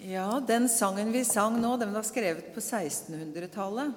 [0.00, 3.92] Ja, den sangen vi sang nå, den var skrevet på 1600-tallet.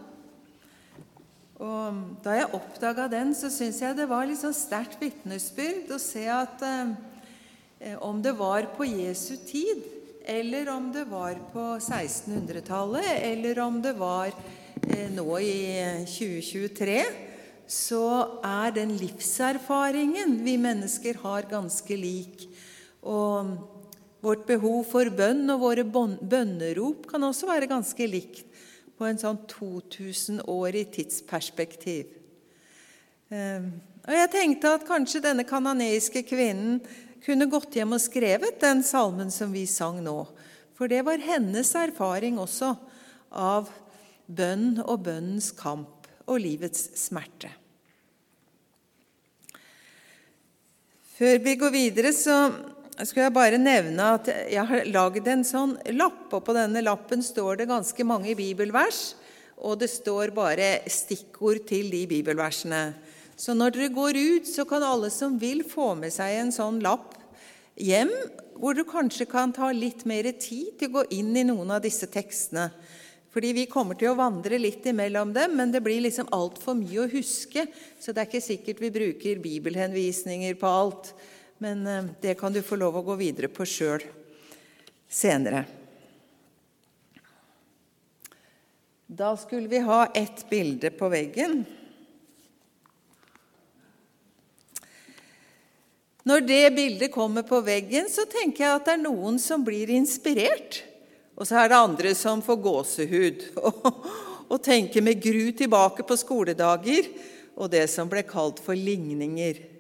[1.64, 6.26] Og Da jeg oppdaga den, så syns jeg det var sånn sterkt vitnesbyrd å se
[6.28, 9.86] at eh, om det var på Jesu tid,
[10.28, 14.34] eller om det var på 1600-tallet, eller om det var
[14.90, 15.56] eh, nå i
[16.04, 16.98] 2023,
[17.64, 18.04] så
[18.44, 22.50] er den livserfaringen vi mennesker har, ganske lik.
[23.08, 23.56] Og
[24.24, 28.46] Vårt behov for bønn og våre bønnerop kan også være ganske likt
[28.96, 32.14] på en sånn 2000-årig tidsperspektiv.
[33.34, 33.74] Ehm,
[34.08, 36.80] og Jeg tenkte at kanskje denne kananeiske kvinnen
[37.24, 40.18] kunne gått hjem og skrevet den salmen som vi sang nå.
[40.76, 42.74] For det var hennes erfaring også
[43.32, 43.72] av
[44.28, 47.52] bønn og bønnens kamp og livets smerte.
[51.14, 52.38] Før vi går videre, så
[53.02, 57.24] skulle jeg bare nevne at jeg har lagd en sånn lapp, og på denne lappen
[57.26, 59.16] står det ganske mange bibelvers,
[59.58, 62.84] og det står bare stikkord til de bibelversene.
[63.40, 66.82] Så når dere går ut, så kan alle som vil, få med seg en sånn
[66.84, 67.16] lapp
[67.82, 68.12] hjem,
[68.62, 71.82] hvor du kanskje kan ta litt mer tid til å gå inn i noen av
[71.84, 72.70] disse tekstene.
[73.34, 77.02] Fordi vi kommer til å vandre litt imellom dem, men det blir liksom altfor mye
[77.02, 77.66] å huske,
[77.98, 81.10] så det er ikke sikkert vi bruker bibelhenvisninger på alt.
[81.58, 84.04] Men eh, det kan du få lov å gå videre på sjøl
[85.10, 85.66] senere.
[89.14, 91.66] Da skulle vi ha ett bilde på veggen.
[96.24, 99.92] Når det bildet kommer på veggen, så tenker jeg at det er noen som blir
[99.92, 100.80] inspirert.
[101.36, 104.08] Og så er det andre som får gåsehud og,
[104.48, 107.10] og tenker med gru tilbake på skoledager
[107.54, 109.73] og det som ble kalt for ligninger.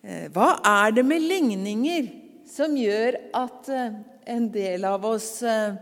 [0.00, 2.06] Eh, hva er det med ligninger
[2.48, 3.96] som gjør at eh,
[4.32, 5.74] en del av oss eh,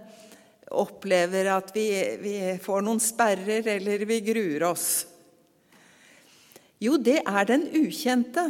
[0.75, 1.87] opplever at vi,
[2.19, 4.89] vi får noen sperrer, eller vi gruer oss?
[6.83, 8.49] Jo, det er den ukjente.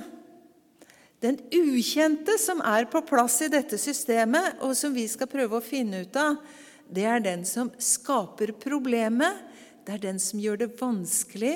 [1.21, 5.65] Den ukjente som er på plass i dette systemet, og som vi skal prøve å
[5.65, 6.41] finne ut av,
[6.89, 9.45] det er den som skaper problemet.
[9.85, 11.55] Det er den som gjør det vanskelig.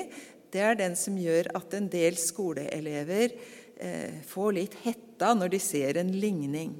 [0.53, 3.33] Det er den som gjør at en del skoleelever
[4.27, 6.75] får litt hetta når de ser en ligning.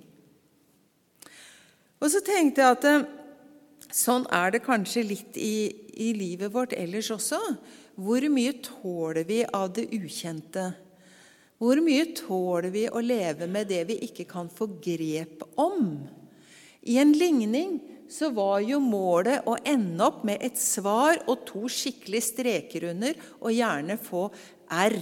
[2.04, 3.06] Og så tenkte jeg at eh,
[3.96, 7.40] sånn er det kanskje litt i, i livet vårt ellers også.
[7.96, 10.72] Hvor mye tåler vi av det ukjente?
[11.62, 16.02] Hvor mye tåler vi å leve med det vi ikke kan få grep om?
[16.84, 17.78] I en ligning
[18.12, 23.16] så var jo målet å ende opp med et svar og to skikkelige streker under,
[23.40, 24.28] og gjerne få
[24.68, 24.98] R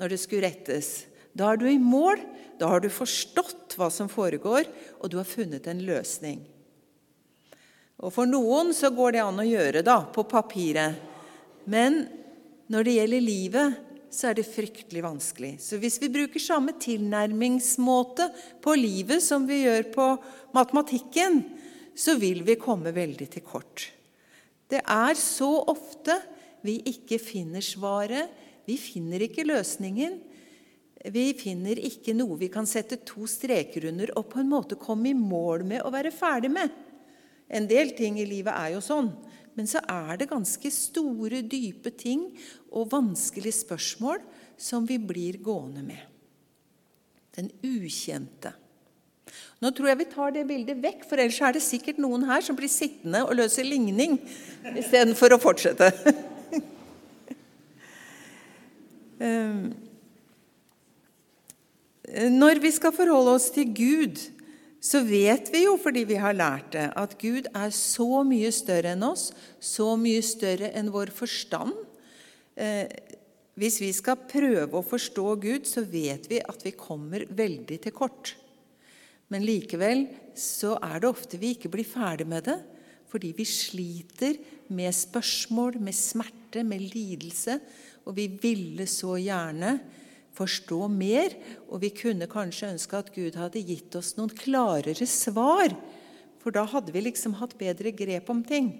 [0.00, 1.09] når det skulle rettes.
[1.36, 2.22] Da er du i mål,
[2.60, 4.66] da har du forstått hva som foregår,
[5.00, 6.42] og du har funnet en løsning.
[8.00, 10.96] Og For noen så går det an å gjøre da, på papiret.
[11.68, 12.02] Men
[12.72, 13.78] når det gjelder livet,
[14.10, 15.52] så er det fryktelig vanskelig.
[15.62, 18.26] Så hvis vi bruker samme tilnærmingsmåte
[18.64, 20.06] på livet som vi gjør på
[20.56, 21.44] matematikken,
[21.94, 23.90] så vil vi komme veldig til kort.
[24.70, 26.16] Det er så ofte
[26.66, 28.30] vi ikke finner svaret,
[28.66, 30.18] vi finner ikke løsningen,
[31.08, 35.08] vi finner ikke noe vi kan sette to streker under og på en måte komme
[35.10, 36.68] i mål med å være ferdig med.
[37.48, 39.08] En del ting i livet er jo sånn,
[39.56, 42.28] men så er det ganske store, dype ting
[42.68, 44.20] og vanskelige spørsmål
[44.60, 46.04] som vi blir gående med.
[47.34, 48.52] Den ukjente.
[49.60, 52.44] Nå tror jeg vi tar det bildet vekk, for ellers er det sikkert noen her
[52.44, 54.18] som blir sittende og løser ligning
[54.76, 55.90] istedenfor å fortsette.
[59.20, 59.70] um,
[62.10, 64.18] Når vi skal forholde oss til Gud,
[64.80, 68.94] så vet vi jo, fordi vi har lært det, at Gud er så mye større
[68.96, 69.28] enn oss,
[69.60, 71.76] så mye større enn vår forstand.
[72.56, 72.88] Eh,
[73.60, 77.94] hvis vi skal prøve å forstå Gud, så vet vi at vi kommer veldig til
[77.94, 78.34] kort.
[79.30, 82.58] Men likevel så er det ofte vi ikke blir ferdig med det,
[83.10, 84.38] fordi vi sliter
[84.72, 87.58] med spørsmål, med smerte, med lidelse,
[88.06, 89.76] og vi ville så gjerne
[90.36, 91.34] forstå mer,
[91.68, 95.74] og vi kunne kanskje ønske at Gud hadde gitt oss noen klarere svar,
[96.40, 98.72] for da hadde vi liksom hatt bedre grep om ting.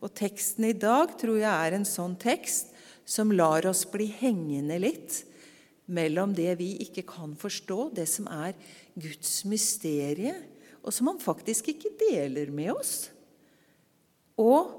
[0.00, 2.72] Og teksten i dag tror jeg er en sånn tekst
[3.08, 5.22] som lar oss bli hengende litt
[5.90, 8.54] mellom det vi ikke kan forstå, det som er
[8.94, 10.34] Guds mysterie,
[10.80, 12.94] og som han faktisk ikke deler med oss,
[14.40, 14.70] og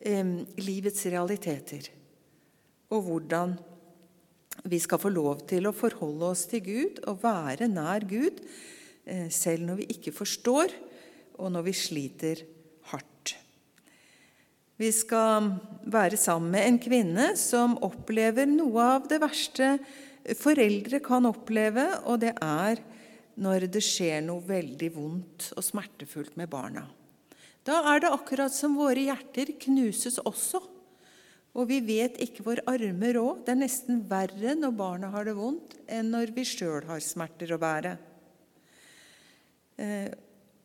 [0.00, 0.24] eh,
[0.58, 1.90] livets realiteter,
[2.90, 3.54] og hvordan
[4.62, 8.40] vi skal få lov til å forholde oss til Gud og være nær Gud,
[9.04, 10.72] eh, selv når vi ikke forstår
[11.38, 12.44] og når vi sliter
[12.92, 13.34] hardt.
[14.78, 15.52] Vi skal
[15.86, 19.76] være sammen med en kvinne som opplever noe av det verste
[20.40, 22.80] foreldre kan oppleve, og det er
[23.44, 26.86] når det skjer noe veldig vondt og smertefullt med barna.
[27.64, 30.60] Da er det akkurat som våre hjerter knuses også.
[31.54, 33.44] Og vi vet ikke vår arme råd.
[33.46, 37.54] Det er nesten verre når barna har det vondt, enn når vi sjøl har smerter
[37.54, 37.94] å bære.
[39.78, 40.10] Eh,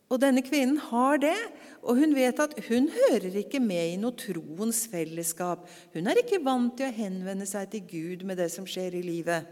[0.09, 1.38] og denne kvinnen har det,
[1.86, 5.68] og hun vet at hun hører ikke med i noe troens fellesskap.
[5.94, 9.06] Hun er ikke vant til å henvende seg til Gud med det som skjer i
[9.06, 9.45] livet.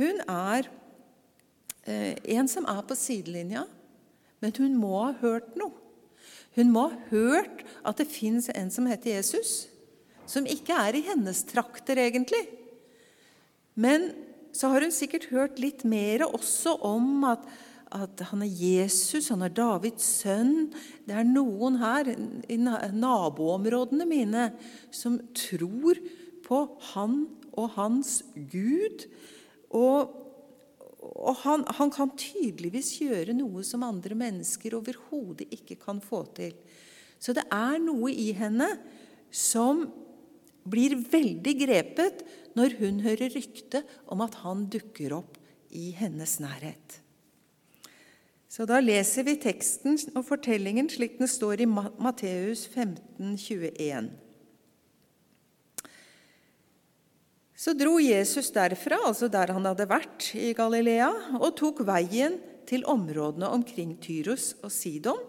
[0.00, 0.66] Hun er
[1.86, 3.68] eh, en som er på sidelinja,
[4.42, 5.78] men hun må ha hørt noe.
[6.56, 9.70] Hun må ha hørt at det fins en som heter Jesus,
[10.32, 12.40] som ikke er i hennes trakter, egentlig.
[13.74, 14.10] Men
[14.52, 17.44] så har hun sikkert hørt litt mer også om at,
[17.92, 20.72] at han er Jesus, han er Davids sønn.
[21.08, 24.50] Det er noen her i naboområdene mine
[24.92, 26.00] som tror
[26.44, 29.06] på han og hans Gud.
[29.72, 30.12] Og,
[31.00, 36.56] og han, han, kan tydeligvis gjøre noe som andre mennesker overhodet ikke kan få til.
[37.22, 38.68] Så det er noe i henne
[39.32, 39.86] som
[40.68, 42.24] blir veldig grepet
[42.58, 43.82] når hun hører rykte
[44.12, 45.38] om at han dukker opp
[45.72, 46.98] i hennes nærhet.
[48.52, 54.10] Så da leser vi teksten og fortellingen slik den står i Matteus 15, 21.
[57.62, 62.82] Så dro Jesus derfra, altså der han hadde vært i Galilea, og tok veien til
[62.90, 65.20] områdene omkring Tyros og Sidon,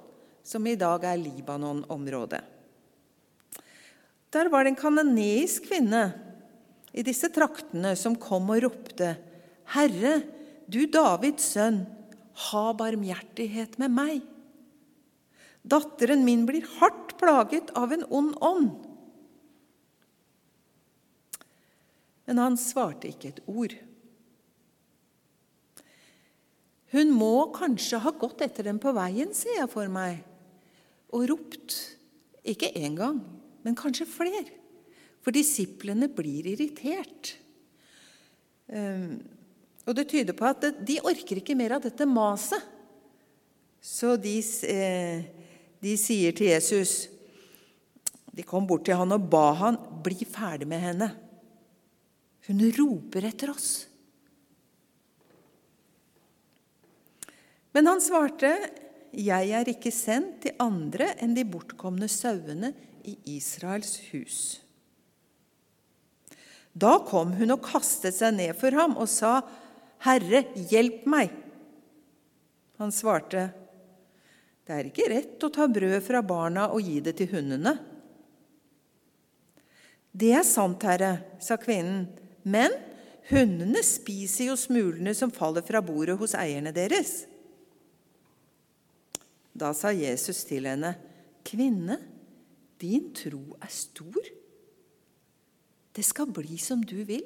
[0.44, 2.42] som i dag er Libanon-området.
[4.34, 6.08] Der var det en kanoneisk kvinne
[6.94, 9.16] i disse traktene som kom og ropte,
[9.74, 10.24] 'Herre,
[10.70, 11.84] du Davids sønn,
[12.50, 14.26] ha barmhjertighet med meg.'
[15.64, 18.90] 'Datteren min blir hardt plaget av en ond ånd.'
[22.28, 23.74] Men han svarte ikke et ord.
[26.94, 30.22] Hun må kanskje ha gått etter dem på veien, ser jeg for meg,
[31.14, 31.78] og ropt.
[32.44, 33.22] Ikke én gang,
[33.64, 34.52] men kanskje flere.
[35.24, 37.36] For disiplene blir irritert.
[38.68, 39.22] Ehm,
[39.88, 42.72] og det tyder på at de orker ikke mer av dette maset.
[43.84, 44.38] Så de,
[44.68, 45.24] eh,
[45.84, 47.10] de sier til Jesus
[48.34, 51.08] De kom bort til han og ba han bli ferdig med henne.
[52.48, 53.86] Hun roper etter oss.
[57.74, 58.50] Men han svarte,
[59.14, 62.74] 'Jeg er ikke sendt til andre enn de bortkomne sauene
[63.04, 64.62] i Israels hus.
[66.74, 69.42] Da kom hun og kastet seg ned for ham og sa,
[70.04, 71.36] 'Herre, hjelp meg.'
[72.82, 73.54] Han svarte,
[74.66, 77.78] 'Det er ikke rett å ta brød fra barna og gi det til hundene.'
[80.14, 82.08] 'Det er sant, herre', sa kvinnen,
[82.44, 82.72] 'men
[83.30, 87.28] hundene spiser jo smulene som faller fra bordet hos eierne deres.'
[89.56, 90.96] Da sa Jesus til henne,
[91.46, 92.13] 'Kvinne,
[92.84, 94.28] din tro er stor.
[95.94, 97.26] Det skal bli som du vil.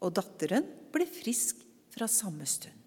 [0.00, 1.60] Og datteren ble frisk
[1.92, 2.82] fra samme stund.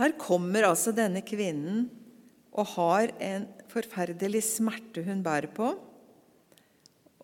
[0.00, 1.88] Her kommer altså denne kvinnen
[2.56, 5.74] og har en forferdelig smerte hun bærer på.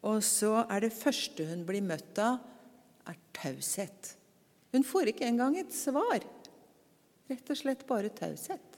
[0.07, 2.37] Og så er det første hun blir møtt av,
[3.09, 4.13] er taushet.
[4.75, 6.21] Hun får ikke engang et svar.
[7.27, 8.77] Rett og slett bare taushet.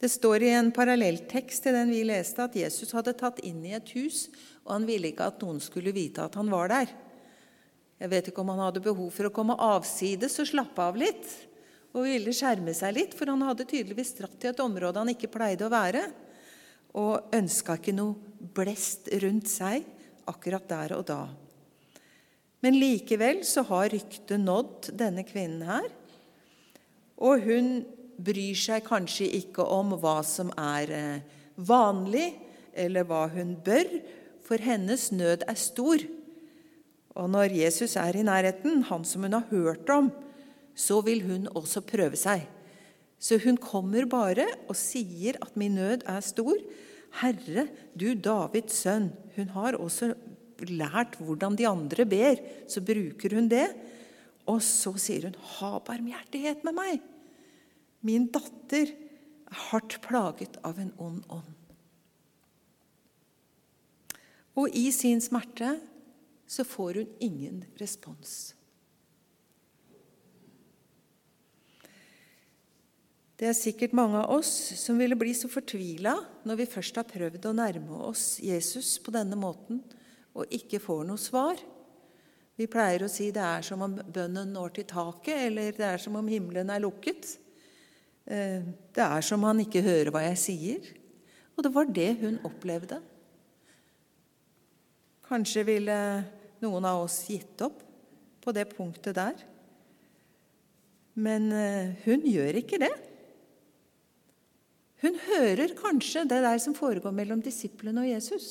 [0.00, 3.74] Det står i en parallelltekst til den vi leste, at Jesus hadde tatt inn i
[3.76, 4.28] et hus,
[4.64, 6.92] og han ville ikke at noen skulle vite at han var der.
[8.00, 11.28] Jeg vet ikke om han hadde behov for å komme avsides og slappe av litt,
[11.92, 15.32] og ville skjerme seg litt, for han hadde tydeligvis dratt til et område han ikke
[15.32, 16.06] pleide å være,
[16.96, 19.84] og ønska ikke noe blest rundt seg
[20.30, 21.20] akkurat der og da.
[22.60, 25.88] Men likevel så har ryktet nådd denne kvinnen her.
[27.20, 27.70] Og hun
[28.20, 32.34] bryr seg kanskje ikke om hva som er eh, vanlig,
[32.76, 33.88] eller hva hun bør,
[34.44, 36.04] for hennes nød er stor.
[37.18, 40.10] Og når Jesus er i nærheten, han som hun har hørt om,
[40.76, 42.46] så vil hun også prøve seg.
[43.20, 46.56] Så hun kommer bare og sier at min nød er stor.
[47.20, 47.66] Herre,
[47.98, 49.10] du Davids sønn.
[49.36, 50.14] Hun har også
[50.68, 53.68] lært hvordan de andre ber, så bruker hun det.
[54.50, 57.00] Og så sier hun, 'Ha barmhjertighet med meg'.
[58.02, 61.54] Min datter er hardt plaget av en ond ånd.
[64.56, 65.78] Og i sin smerte
[66.50, 68.54] så får hun ingen respons.
[73.40, 76.12] Det er sikkert mange av oss som ville bli så fortvila
[76.44, 79.80] når vi først har prøvd å nærme oss Jesus på denne måten
[80.36, 81.60] og ikke får noe svar.
[82.60, 86.02] Vi pleier å si det er som om bønnen når til taket, eller det er
[86.02, 87.34] som om himmelen er lukket.
[88.28, 90.90] Eh, det er som han ikke hører hva jeg sier.
[91.56, 93.00] Og det var det hun opplevde.
[95.30, 95.96] Kanskje ville
[96.60, 97.80] noen av oss gitt opp
[98.44, 99.40] på det punktet der.
[101.20, 102.92] Men eh, hun gjør ikke det.
[105.00, 108.50] Hun hører kanskje det der som foregår mellom disiplene og Jesus.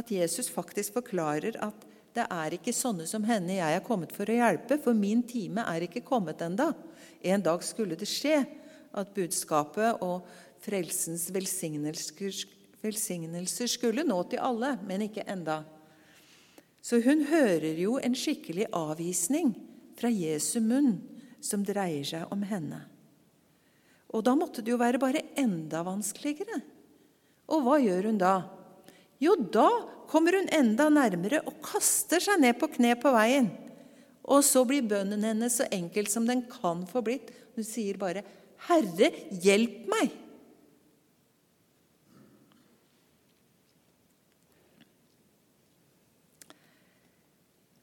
[0.00, 4.26] At Jesus faktisk forklarer at det er ikke sånne som henne jeg er kommet for
[4.26, 6.72] å hjelpe, for min time er ikke kommet enda.
[7.22, 8.40] En dag skulle det skje
[8.96, 10.24] at budskapet og
[10.60, 12.32] frelsens velsignelser,
[13.70, 15.62] skulle nå til alle, men ikke enda.
[16.82, 19.52] Så hun hører jo en skikkelig avvisning
[20.00, 20.96] fra Jesu munn
[21.44, 22.80] som dreier seg om henne.
[24.10, 26.58] Og da måtte det jo være bare enda vanskeligere.
[27.52, 28.34] Og hva gjør hun da?
[29.20, 29.68] Jo, da
[30.08, 33.50] kommer hun enda nærmere og kaster seg ned på kne på veien.
[34.24, 37.30] Og så blir bønnen hennes så enkel som den kan få blitt.
[37.56, 38.24] Hun sier bare,
[38.66, 40.16] 'Herre, hjelp meg'.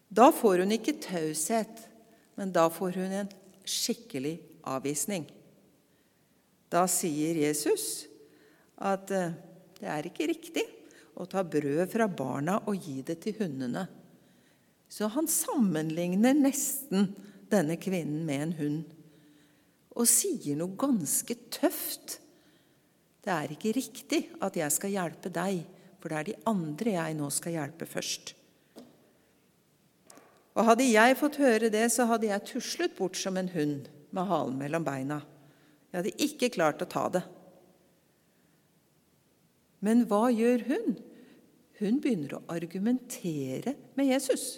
[0.09, 1.85] Da får hun ikke taushet,
[2.35, 3.29] men da får hun en
[3.65, 5.27] skikkelig avvisning.
[6.71, 8.07] Da sier Jesus
[8.77, 9.35] at eh,
[9.77, 10.76] det er ikke riktig
[11.17, 13.87] å ta brød fra barna og gi det til hundene.
[14.87, 17.09] Så han sammenligner nesten
[17.51, 18.93] denne kvinnen med en hund
[19.97, 22.19] og sier noe ganske tøft.
[23.25, 25.63] Det er ikke riktig at jeg skal hjelpe deg,
[25.97, 28.35] for det er de andre jeg nå skal hjelpe først.
[30.57, 34.29] Og Hadde jeg fått høre det, så hadde jeg tuslet bort som en hund med
[34.29, 35.19] halen mellom beina.
[35.89, 37.23] Jeg hadde ikke klart å ta det.
[39.85, 40.95] Men hva gjør hun?
[41.77, 44.57] Hun begynner å argumentere med Jesus.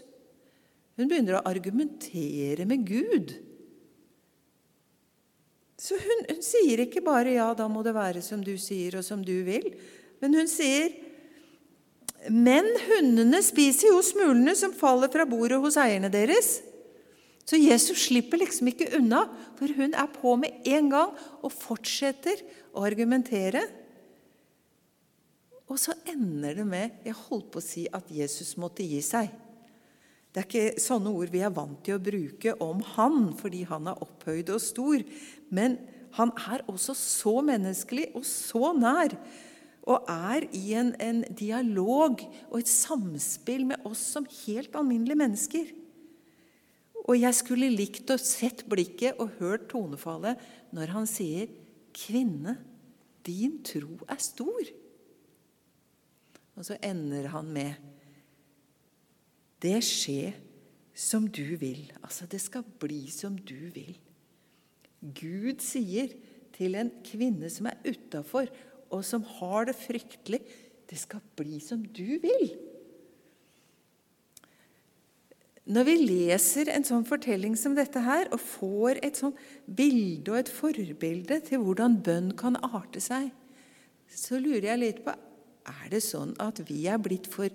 [0.99, 3.33] Hun begynner å argumentere med Gud.
[5.79, 9.03] Så hun, hun, sier ikke bare 'ja, da må det være som du sier, og
[9.03, 9.75] som du vil',
[10.19, 10.91] men hun sier
[12.27, 16.59] 'men hundene spiser jo smulene som faller fra bordet hos eierne deres'.
[17.47, 19.23] Så Jesus slipper liksom ikke unna,
[19.57, 22.43] for hun er på med en gang og fortsetter
[22.75, 23.63] å argumentere.
[25.69, 29.29] Og så ender det med Jeg holdt på å si at Jesus måtte gi seg.
[30.29, 33.89] Det er ikke sånne ord vi er vant til å bruke om han, fordi han
[33.89, 35.05] er opphøyd og stor.
[35.53, 35.77] Men
[36.17, 39.15] han er også så menneskelig og så nær,
[39.89, 45.71] og er i en, en dialog og et samspill med oss som helt alminnelige mennesker.
[47.09, 50.37] Og jeg skulle likt å sett blikket og hørt tonefallet
[50.75, 51.49] når han sier,
[51.89, 52.59] 'Kvinne,
[53.25, 54.69] din tro er stor'.
[56.59, 57.73] Og så ender han med,
[59.61, 60.33] 'Det skjer
[60.93, 61.91] som du vil'.
[62.03, 63.97] Altså, det skal bli som du vil.
[65.01, 66.11] Gud sier
[66.53, 68.47] til en kvinne som er utafor,
[68.91, 70.41] og som har det fryktelig,
[70.89, 72.57] 'Det skal bli som du vil'.
[75.65, 79.35] Når vi leser en sånn fortelling som dette her, og får et sånn
[79.75, 83.31] bilde og et forbilde til hvordan bønn kan arte seg,
[84.09, 85.13] så lurer jeg litt på
[85.69, 87.53] er det sånn at vi er blitt for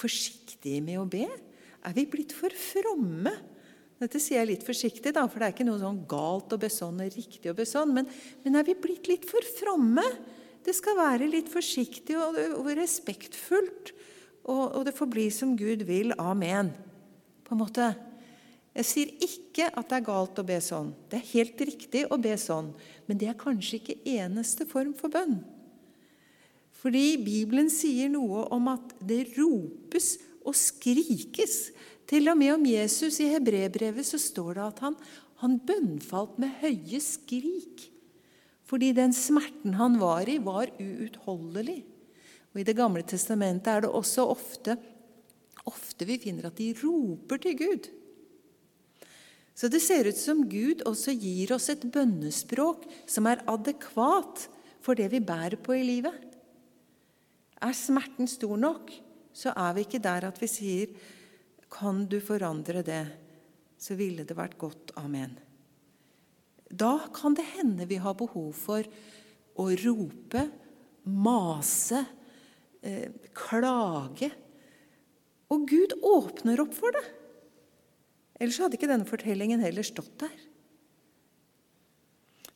[0.00, 1.26] forsiktige med å be?
[1.86, 3.32] Er vi blitt for fromme?
[4.00, 6.70] Dette sier jeg litt forsiktig, da, for det er ikke noe sånn galt å be
[6.72, 7.92] sånn og riktig å be sånn.
[7.96, 8.08] Men,
[8.44, 10.04] men, er vi blitt litt for fromme?
[10.64, 13.92] Det skal være litt forsiktig og, og respektfullt,
[14.48, 16.16] og, og det får bli som Gud vil.
[16.20, 16.72] Amen
[17.50, 17.90] på en måte.
[18.70, 20.92] Jeg sier ikke at det er galt å be sånn.
[21.10, 22.68] Det er helt riktig å be sånn.
[23.10, 25.40] Men det er kanskje ikke eneste form for bønn.
[26.80, 30.14] Fordi Bibelen sier noe om at det ropes
[30.48, 31.70] og skrikes.
[32.08, 34.96] Til og med om Jesus i hebreerbrevet så står det at han,
[35.44, 37.84] han bønnfalt med høye skrik.
[38.64, 41.82] Fordi den smerten han var i, var uutholdelig.
[42.50, 44.78] Og I Det gamle testamentet er det også ofte
[45.68, 47.90] ofte vi finner at de roper til Gud.
[49.54, 54.46] Så det ser ut som Gud også gir oss et bønnespråk som er adekvat
[54.80, 56.29] for det vi bærer på i livet.
[57.60, 58.92] Er smerten stor nok,
[59.36, 60.94] så er vi ikke der at vi sier
[61.70, 63.04] Kan du forandre det,
[63.78, 64.90] så ville det vært godt.
[64.98, 65.36] Amen.
[66.66, 68.86] Da kan det hende vi har behov for
[69.60, 70.42] å rope,
[71.04, 72.04] mase,
[72.82, 74.30] eh, klage
[75.50, 77.06] Og Gud åpner opp for det.
[78.38, 80.36] Ellers hadde ikke denne fortellingen heller stått der.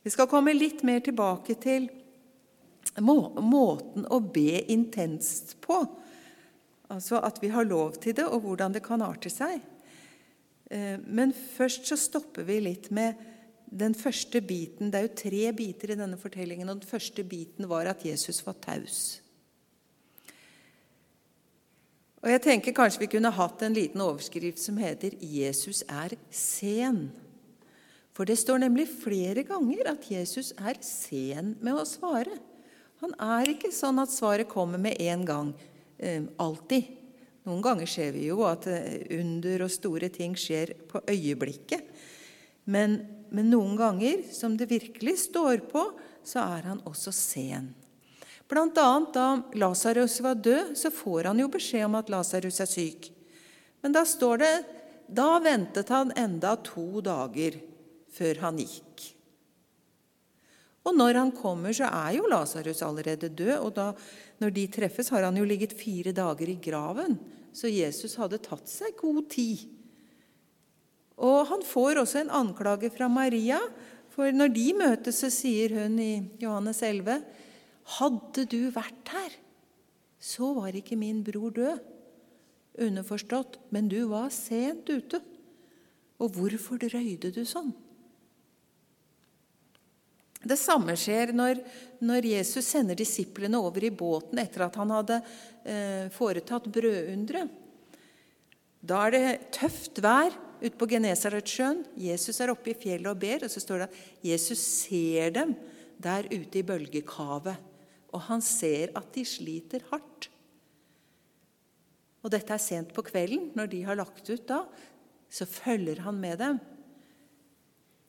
[0.05, 1.89] Vi skal komme litt mer tilbake til
[3.03, 5.81] må, måten å be intenst på.
[6.93, 9.59] Altså at vi har lov til det, og hvordan det kan arte seg.
[10.69, 13.19] Eh, men først så stopper vi litt med
[13.65, 14.91] den første biten.
[14.91, 18.43] Det er jo tre biter i denne fortellingen, og den første biten var at Jesus
[18.45, 19.19] var taus.
[22.25, 27.11] Og jeg tenker Kanskje vi kunne hatt en liten overskrift som heter 'Jesus er sen'.
[28.13, 32.39] For det står nemlig flere ganger at Jesus er sen med å svare.
[33.03, 35.53] Han er ikke sånn at svaret kommer med en gang.
[35.97, 36.91] Eh, alltid.
[37.45, 41.91] Noen ganger ser vi jo at eh, under og store ting skjer på øyeblikket.
[42.65, 42.97] Men,
[43.29, 45.83] men noen ganger, som det virkelig står på,
[46.25, 47.73] så er han også sen.
[48.49, 52.69] Blant annet da Lasarus var død, så får han jo beskjed om at Lasarus er
[52.69, 53.11] syk.
[53.81, 54.55] Men da står det
[55.05, 57.57] da ventet han enda to dager
[58.13, 58.84] før han gikk.
[60.85, 63.55] Og når han kommer, så er jo Lasarus allerede død.
[63.57, 63.87] Og da,
[64.41, 67.17] når de treffes, har han jo ligget fire dager i graven.
[67.55, 69.65] Så Jesus hadde tatt seg god tid.
[71.15, 73.59] Og han får også en anklage fra Maria.
[74.13, 76.13] For når de møtes, så sier hun i
[76.43, 77.23] Johannes 11.:
[77.97, 79.33] Hadde du vært her,
[80.19, 81.81] så var ikke min bror død.
[82.85, 85.21] Underforstått, men du var sent ute.
[86.19, 87.73] Og hvorfor drøyde du sånn?
[90.45, 91.59] Det samme skjer når,
[92.05, 95.19] når, Jesus sender disiplene over i båten etter at han hadde
[95.65, 97.47] eh, foretatt brødundre.
[98.85, 101.81] Da er det tøft vær ute på Genesaretsjøen.
[101.97, 105.55] Jesus er oppe i fjellet og ber, og så står det at Jesus ser dem
[105.97, 107.73] der ute i bølgekavet.
[108.13, 110.29] Og han ser at de sliter hardt.
[112.21, 113.49] Og dette er sent på kvelden.
[113.57, 114.61] Når de har lagt ut da,
[115.29, 116.61] så følger han med dem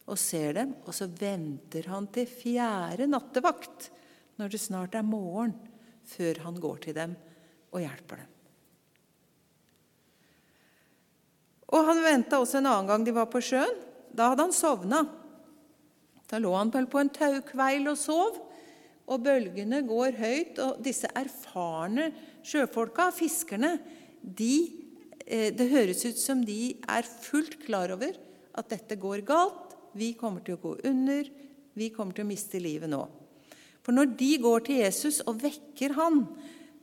[0.06, 3.90] og ser dem, og så venter han til fjerde nattevakt,
[4.38, 5.54] når det snart er morgen,
[6.06, 7.16] før han går til dem
[7.74, 8.32] og hjelper dem.
[11.74, 13.80] Og Han venta også en annen gang de var på sjøen.
[14.14, 15.02] Da hadde han sovna.
[16.30, 18.38] Da lå han vel på en taukveil og sov,
[19.06, 20.60] og bølgene går høyt.
[20.62, 22.12] Og disse erfarne
[22.46, 23.76] sjøfolka, fiskerne,
[24.22, 24.54] de,
[25.26, 28.14] eh, det høres ut som de er fullt klar over
[28.54, 29.65] at dette går galt.
[29.96, 31.28] Vi kommer til å gå under.
[31.76, 33.02] Vi kommer til å miste livet nå.
[33.84, 36.24] For når de går til Jesus og vekker han,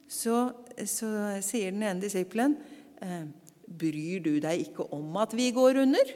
[0.07, 0.53] så,
[0.87, 1.09] så
[1.43, 2.57] sier den ene disippelen
[3.03, 3.25] eh,
[3.63, 6.09] Bryr du deg ikke om at vi går under?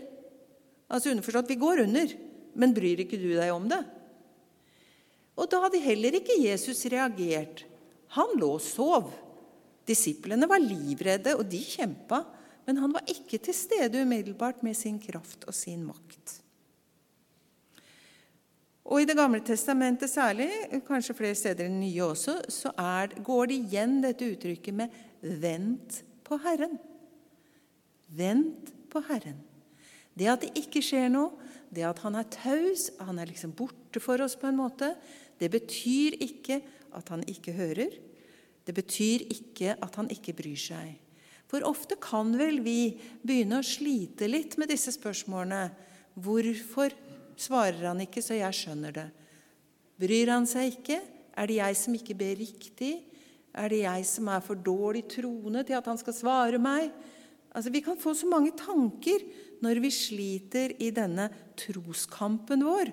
[0.92, 2.12] Altså underforstått vi går under,
[2.60, 3.80] men bryr ikke du deg om det?
[5.38, 7.64] Og da hadde heller ikke Jesus reagert.
[8.18, 9.10] Han lå og sov.
[9.88, 12.24] Disiplene var livredde, og de kjempa.
[12.68, 16.40] Men han var ikke til stede umiddelbart med sin kraft og sin makt.
[18.88, 20.48] Og I Det gamle testamentet særlig,
[20.88, 24.90] kanskje flere steder i det nye også, så er, går det igjen dette uttrykket med
[25.22, 26.78] 'vent på Herren'.
[28.08, 29.44] Vent på Herren.
[30.18, 31.36] Det at det ikke skjer noe,
[31.70, 34.96] det at han er taus, han er liksom borte for oss på en måte,
[35.40, 36.62] det betyr ikke
[36.96, 37.92] at han ikke hører.
[38.66, 40.96] Det betyr ikke at han ikke bryr seg.
[41.48, 45.70] For ofte kan vel vi begynne å slite litt med disse spørsmålene.
[46.18, 46.96] Hvorfor
[47.38, 49.08] svarer han ikke, så jeg skjønner det.
[49.98, 51.00] Bryr han seg ikke?
[51.38, 52.94] Er det jeg som ikke ber riktig?
[53.58, 56.92] Er det jeg som er for dårlig troende til at han skal svare meg?
[57.54, 59.24] Altså, Vi kan få så mange tanker
[59.62, 62.92] når vi sliter i denne troskampen vår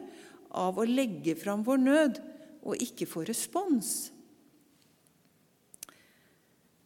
[0.54, 2.20] av å legge fram vår nød
[2.64, 4.14] og ikke få respons.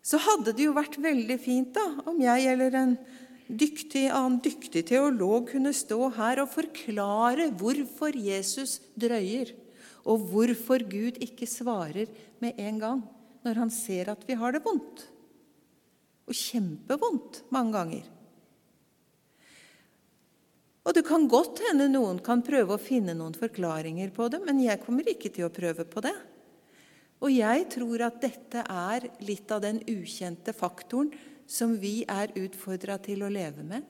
[0.03, 2.95] Så hadde det jo vært veldig fint da, om jeg eller en
[3.49, 9.55] dyktig, annen dyktig teolog kunne stå her og forklare hvorfor Jesus drøyer,
[10.09, 12.09] og hvorfor Gud ikke svarer
[12.41, 13.03] med en gang
[13.45, 15.05] når han ser at vi har det vondt.
[16.29, 18.07] Og kjempevondt mange ganger.
[20.89, 24.63] Og Det kan godt hende noen kan prøve å finne noen forklaringer på det, men
[24.65, 26.15] jeg kommer ikke til å prøve på det.
[27.21, 31.11] Og jeg tror at dette er litt av den ukjente faktoren
[31.49, 33.87] som vi er utfordra til å leve med.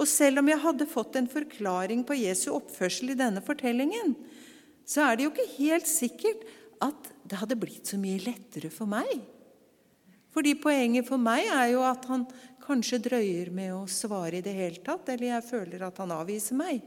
[0.00, 4.16] Og selv om jeg hadde fått en forklaring på Jesu oppførsel i denne fortellingen,
[4.88, 6.46] så er det jo ikke helt sikkert
[6.82, 9.12] at det hadde blitt så mye lettere for meg.
[10.34, 12.24] Fordi poenget for meg er jo at han
[12.64, 16.58] kanskje drøyer med å svare i det hele tatt, eller jeg føler at han avviser
[16.58, 16.80] meg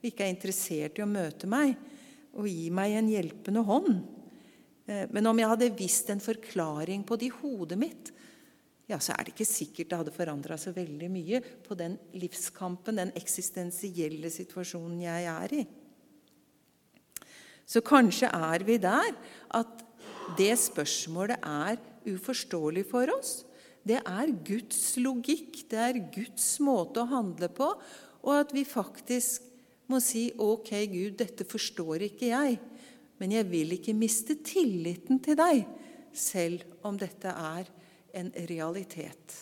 [0.00, 1.74] og ikke er interessert i å møte meg
[2.38, 3.98] og gi meg en hjelpende hånd.
[4.86, 8.12] Eh, men om jeg hadde visst en forklaring på det i hodet mitt,
[8.90, 12.98] ja, så er det ikke sikkert det hadde forandra så veldig mye på den livskampen,
[12.98, 15.62] den eksistensielle situasjonen jeg er i.
[17.70, 19.14] Så kanskje er vi der
[19.54, 19.84] at
[20.38, 21.78] det spørsmålet er
[22.10, 23.44] uforståelig for oss.
[23.86, 27.70] Det er Guds logikk, det er Guds måte å handle på,
[28.20, 29.46] og at vi faktisk
[29.90, 32.58] må si ok, Gud, dette forstår ikke jeg,
[33.22, 35.62] men jeg vil ikke miste tilliten til deg,
[36.10, 37.70] selv om dette er
[38.16, 39.36] en realitet.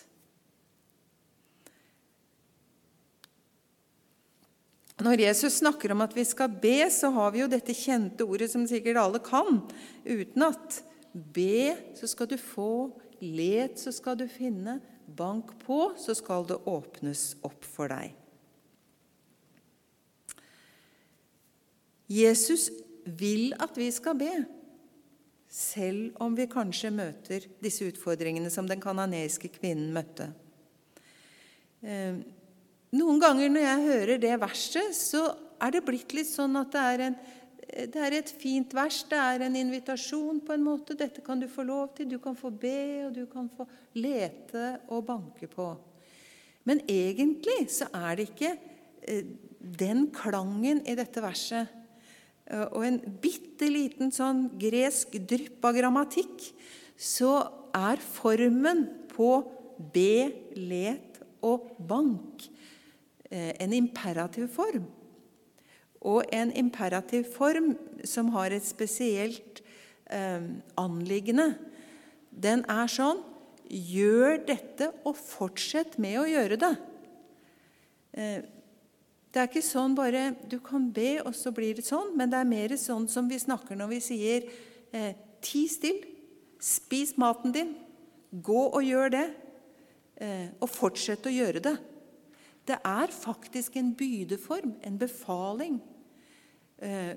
[4.99, 8.51] Når Jesus snakker om at vi skal be, så har vi jo dette kjente ordet
[8.51, 9.61] som sikkert alle kan
[10.03, 10.81] utenat.
[11.15, 12.91] Be, så skal du få.
[13.23, 14.79] Let, så skal du finne.
[15.07, 18.15] Bank på, så skal det åpnes opp for deg.
[22.09, 22.69] Jesus
[23.05, 24.33] vil at vi skal be
[25.49, 30.29] selv om vi kanskje møter disse utfordringene som den kanadiske kvinnen møtte.
[31.81, 32.21] Eh,
[32.99, 35.25] noen ganger når jeg hører det verset, så
[35.59, 37.17] er det blitt litt sånn at det er, en,
[37.95, 39.01] det er et fint vers.
[39.09, 40.97] Det er en invitasjon på en måte.
[40.99, 42.11] Dette kan du få lov til.
[42.13, 45.73] Du kan få be, og du kan få lete og banke på.
[46.69, 48.53] Men egentlig så er det ikke
[49.09, 51.78] eh, den klangen i dette verset Eh,
[52.49, 56.47] og en bitte liten sånn gresk drypp av grammatikk,
[56.97, 57.43] så
[57.77, 59.33] er formen på
[59.79, 62.49] be, let og bank
[63.31, 64.87] eh, en imperativ form.
[66.09, 67.75] Og en imperativ form
[68.07, 69.63] som har et spesielt
[70.11, 71.53] eh, anliggende,
[72.31, 73.25] den er sånn
[73.69, 76.71] Gjør dette, og fortsett med å gjøre det.
[78.17, 78.39] Eh,
[79.39, 82.41] det er ikke sånn bare du kan be, og så blir det sånn, men det
[82.41, 84.49] er mer sånn som vi snakker når vi sier
[84.91, 86.01] eh, ti still,
[86.59, 87.71] spis maten din,
[88.35, 89.29] gå og gjør det,
[90.19, 91.77] eh, og fortsett å gjøre det.
[92.67, 95.79] Det er faktisk en bydeform, en befaling.
[96.83, 97.15] Eh,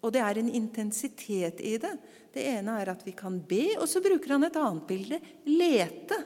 [0.00, 1.92] og det er en intensitet i det.
[2.32, 6.24] Det ene er at vi kan be, og så bruker han et annet bilde lete.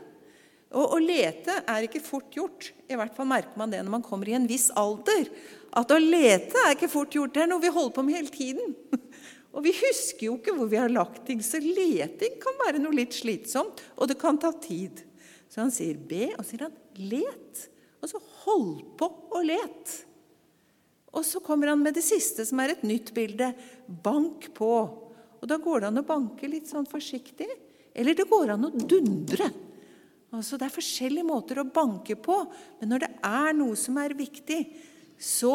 [0.74, 2.72] Og å lete er ikke fort gjort.
[2.90, 5.28] I hvert fall merker man det når man kommer i en viss alder.
[5.74, 7.34] At å lete er ikke fort gjort.
[7.34, 8.74] Det er noe vi holder på med hele tiden.
[9.54, 12.96] Og vi husker jo ikke hvor vi har lagt ting, så leting kan være noe
[12.96, 15.04] litt slitsomt, og det kan ta tid.
[15.46, 16.74] Så han sier be, og så sier han
[17.12, 17.60] let.
[18.02, 19.92] Og så hold på og let.
[21.14, 23.52] Og så kommer han med det siste, som er et nytt bilde.
[23.86, 24.72] Bank på.
[25.38, 27.46] Og da går det an å banke litt sånn forsiktig.
[27.94, 29.52] Eller det går an å dundre.
[30.34, 32.40] Altså, det er forskjellige måter å banke på,
[32.80, 34.60] men når det er noe som er viktig,
[35.14, 35.54] så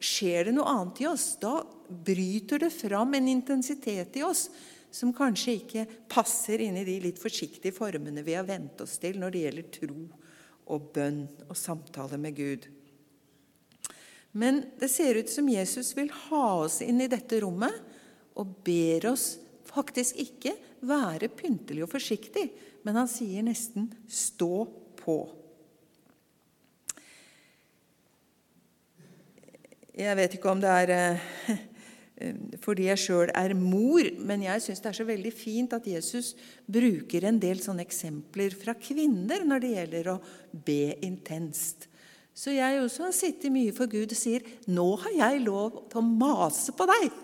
[0.00, 1.34] skjer det noe annet i oss.
[1.40, 4.46] Da bryter det fram en intensitet i oss
[4.94, 9.18] som kanskje ikke passer inn i de litt forsiktige formene vi har vent oss til
[9.20, 9.98] når det gjelder tro
[10.68, 12.68] og bønn og samtale med Gud.
[14.38, 17.76] Men det ser ut som Jesus vil ha oss inn i dette rommet
[18.38, 19.34] og ber oss
[19.78, 20.54] faktisk ikke
[20.86, 22.48] være pyntelig og forsiktig,
[22.84, 25.34] men han sier nesten 'stå på'.
[29.98, 31.58] Jeg vet ikke om det er eh,
[32.62, 36.32] fordi jeg sjøl er mor, men jeg syns det er så veldig fint at Jesus
[36.66, 40.18] bruker en del sånne eksempler fra kvinner når det gjelder å
[40.52, 41.88] be intenst.
[42.38, 45.98] Så jeg også har sittet mye for Gud og sier 'Nå har jeg lov til
[45.98, 47.14] å mase på deg',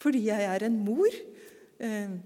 [0.00, 1.12] fordi jeg er en mor.
[1.78, 2.16] Eh,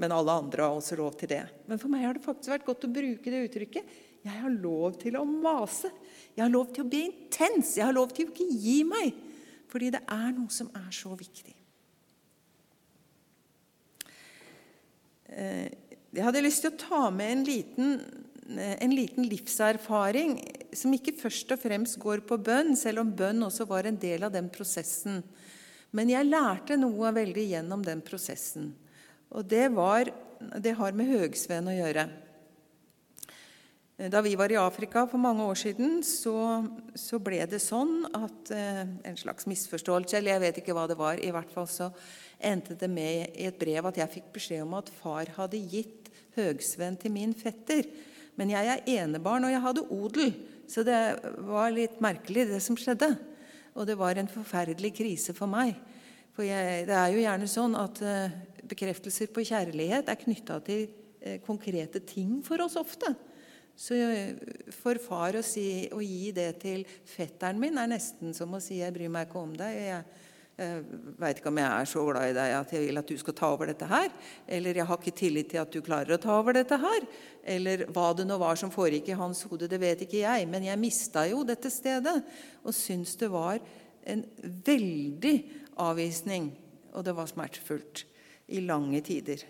[0.00, 1.42] men alle andre har også lov til det.
[1.68, 3.96] Men for meg har det faktisk vært godt å bruke det uttrykket.
[4.24, 5.90] Jeg har lov til å mase.
[6.36, 7.74] Jeg har lov til å bli intens.
[7.76, 9.16] Jeg har lov til å ikke gi meg.
[9.70, 11.54] Fordi det er noe som er så viktig.
[15.30, 15.68] Eh,
[16.10, 17.92] jeg hadde lyst til å ta med en liten,
[18.56, 20.38] eh, en liten livserfaring
[20.74, 24.24] som ikke først og fremst går på bønn, selv om bønn også var en del
[24.24, 25.22] av den prosessen.
[25.92, 28.74] Men jeg lærte noe veldig gjennom den prosessen.
[29.30, 30.10] Og det, var,
[30.58, 32.08] det har med Høgsveen å gjøre.
[34.10, 36.64] Da vi var i Afrika for mange år siden, så,
[36.96, 40.96] så ble det sånn at eh, En slags misforståelse, eller jeg vet ikke hva det
[40.96, 41.20] var.
[41.20, 41.90] I hvert fall så
[42.40, 46.08] endte det med i et brev at jeg fikk beskjed om at far hadde gitt
[46.38, 47.84] Høgsveen til min fetter.
[48.40, 50.32] Men jeg er enebarn, og jeg hadde odel,
[50.70, 51.00] så det
[51.44, 53.12] var litt merkelig, det som skjedde.
[53.76, 55.76] Og det var en forferdelig krise for meg.
[56.32, 58.32] For jeg, det er jo gjerne sånn at eh,
[58.70, 60.86] bekreftelser på kjærlighet er knytta til
[61.20, 63.12] eh, konkrete ting for oss ofte.
[63.80, 64.34] Så eh,
[64.76, 68.80] for far å, si, å, gi det til fetteren min er nesten som å si
[68.80, 69.78] 'jeg bryr meg ikke om deg'.
[69.80, 70.26] Jeg,
[70.60, 70.82] jeg
[71.16, 73.36] veit ikke om jeg er så glad i deg at jeg vil at du skal
[73.38, 74.10] ta over dette her.
[74.44, 77.06] Eller jeg har ikke tillit til at du klarer å ta over dette her.
[77.42, 80.48] Eller hva det nå var som foregikk i hans hode, det vet ikke jeg.
[80.50, 82.18] Men jeg mista jo dette stedet
[82.60, 83.62] og syns det var
[84.04, 85.36] en veldig
[85.80, 86.52] avvisning.
[86.92, 88.04] Og det var smertefullt
[88.50, 89.44] i lange tider.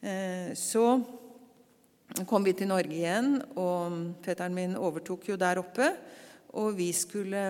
[0.00, 0.84] Eh, så
[2.26, 5.92] kom vi til Norge igjen, og fetteren min overtok jo der oppe.
[6.58, 7.42] Og vi skulle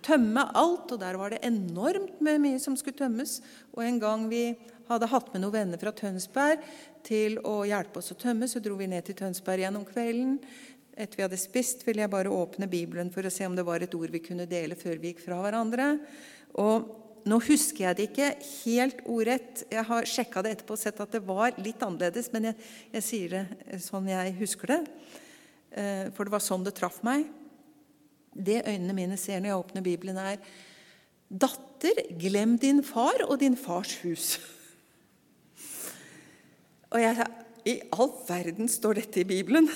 [0.00, 3.40] tømme alt, og der var det enormt med mye som skulle tømmes.
[3.76, 4.44] Og en gang vi
[4.88, 6.64] hadde hatt med noen venner fra Tønsberg
[7.06, 10.38] til å hjelpe oss å tømme, så dro vi ned til Tønsberg gjennom kvelden.
[10.96, 13.84] Etter vi hadde spist, ville jeg bare åpne Bibelen for å se om det var
[13.84, 15.92] et ord vi kunne dele før vi gikk fra hverandre.
[16.60, 16.88] Og
[17.28, 18.28] nå husker jeg det ikke
[18.64, 19.64] helt ordrett.
[19.72, 23.06] Jeg har sjekka det etterpå og sett at det var litt annerledes, men jeg, jeg
[23.06, 24.80] sier det sånn jeg husker det.
[25.70, 27.26] Eh, for det var sånn det traff meg.
[28.30, 30.40] Det øynene mine ser når jeg åpner Bibelen, er
[31.30, 34.32] Datter, glem din far og din fars hus.
[36.90, 37.26] Og jeg sa
[37.70, 39.68] I all verden står dette i Bibelen?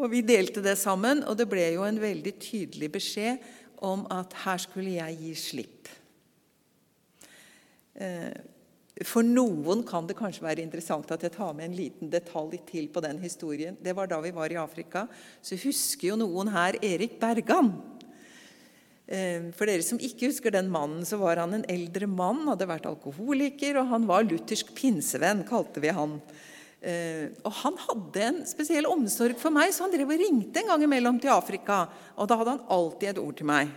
[0.00, 3.42] Og vi delte det sammen, og det ble jo en veldig tydelig beskjed
[3.84, 5.90] om at her skulle jeg gi slipp.
[8.00, 8.32] Eh,
[9.06, 12.88] for noen kan det kanskje være interessant at jeg tar med en liten detalj til
[12.92, 13.78] på den historien.
[13.80, 15.06] Det var da vi var i Afrika.
[15.40, 17.72] Så husker jo noen her Erik Bergan.
[19.10, 22.68] Eh, for dere som ikke husker den mannen, så var han en eldre mann, hadde
[22.70, 26.18] vært alkoholiker, og han var luthersk pinsevenn, kalte vi han.
[26.80, 30.70] Eh, og han hadde en spesiell omsorg for meg, så han drev og ringte en
[30.72, 31.82] gang imellom til Afrika.
[32.16, 33.72] Og da hadde han alltid et ord til meg.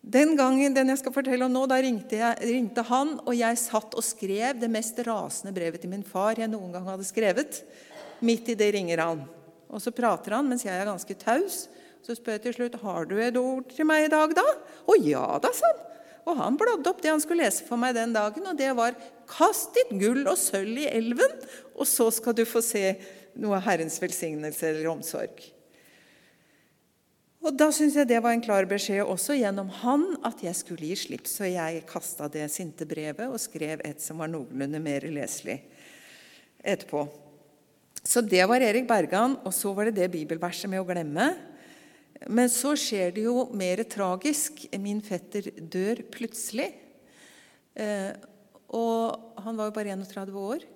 [0.00, 3.58] Den gangen den jeg skal fortelle om nå, da ringte, jeg, ringte, han, og jeg
[3.60, 7.60] satt og skrev det mest rasende brevet til min far jeg noen gang hadde skrevet.
[8.24, 9.22] Midt i det ringer han.
[9.70, 11.66] Og så prater han mens jeg er ganske taus.
[12.00, 14.46] Så spør jeg til slutt har du et ord til meg i dag, da?
[14.88, 15.86] Å ja da, sa han.
[16.28, 18.96] Og han bladde opp det han skulle lese for meg den dagen, og det var
[19.30, 21.32] 'Kast ditt gull og sølv i elven,
[21.74, 22.96] og så skal du få se
[23.34, 25.59] noe av Herrens velsignelse eller omsorg'.
[27.40, 30.90] Og Da syns jeg det var en klar beskjed også gjennom han at jeg skulle
[30.90, 31.28] gi slipp.
[31.28, 35.56] Så jeg kasta det sinte brevet og skrev et som var noenlunde mer leselig
[36.60, 37.06] etterpå.
[38.04, 41.30] Så det var Erik Bergan, og så var det det bibelverset med å glemme.
[42.28, 44.66] Men så skjer det jo mer tragisk.
[44.80, 46.68] Min fetter dør plutselig.
[47.72, 48.12] Eh,
[48.76, 50.66] og han var jo bare 31 år.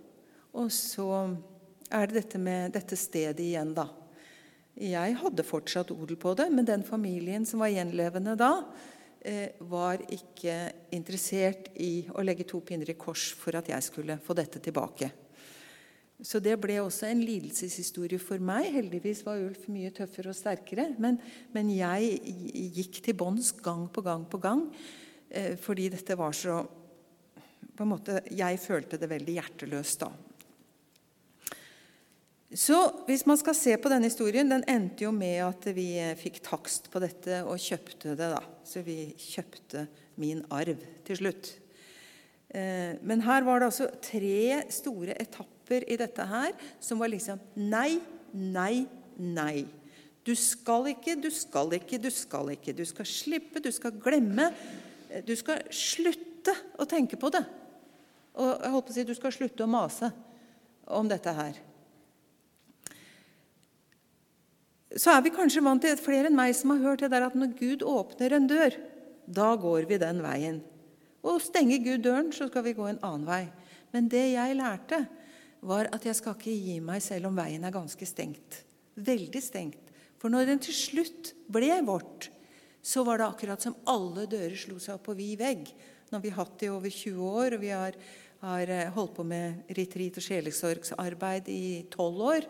[0.57, 1.09] Og så
[1.92, 3.88] er det dette med dette stedet igjen, da.
[4.75, 8.65] Jeg hadde fortsatt odel på det, men den familien som var gjenlevende da,
[9.21, 14.19] eh, var ikke interessert i å legge to pinner i kors for at jeg skulle
[14.19, 15.11] få dette tilbake.
[16.23, 18.71] Så det ble også en lidelseshistorie for meg.
[18.73, 20.95] Heldigvis var Ulf mye tøffere og sterkere.
[20.99, 21.19] Men,
[21.53, 22.21] men jeg
[22.75, 24.69] gikk til bånns gang på gang på gang
[25.31, 26.63] eh, fordi dette var så
[27.75, 30.13] på en måte, Jeg følte det veldig hjerteløst da.
[32.55, 32.77] Så
[33.09, 36.87] hvis man skal se på denne historien, Den endte jo med at vi fikk takst
[36.90, 38.31] på dette og kjøpte det.
[38.31, 38.43] da.
[38.64, 41.51] Så vi kjøpte min arv til slutt.
[42.55, 47.40] Eh, men her var det altså tre store etapper i dette her som var liksom
[47.57, 47.99] nei,
[48.33, 48.87] nei,
[49.19, 49.67] nei.
[50.25, 52.73] Du skal ikke, du skal ikke, du skal ikke.
[52.73, 54.53] Du skal slippe, du skal glemme.
[55.11, 57.43] Eh, du skal slutte å tenke på det.
[58.38, 60.14] Og jeg holdt på å si du skal slutte å mase
[60.87, 61.59] om dette her.
[65.01, 67.35] Så er vi kanskje vant til flere enn meg som har hørt det der at
[67.39, 68.77] når Gud åpner en dør,
[69.27, 70.61] da går vi den veien.
[71.25, 73.45] Og stenger Gud døren, så skal vi gå en annen vei.
[73.95, 75.05] Men det jeg lærte,
[75.65, 78.61] var at jeg skal ikke gi meg selv om veien er ganske stengt.
[78.95, 79.81] Veldig stengt.
[80.21, 82.29] For når den til slutt ble vårt,
[82.85, 85.71] så var det akkurat som alle dører slo seg opp på vid vegg.
[86.11, 87.97] Nå har vi hatt det i over 20 år, og vi har,
[88.45, 92.49] har eh, holdt på med retreat og sjelesorgsarbeid i 12 år.